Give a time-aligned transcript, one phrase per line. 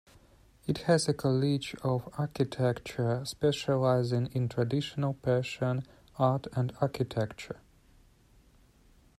[0.65, 5.83] It has a college of architecture specializing in traditional Persian
[6.17, 7.59] art and architecture.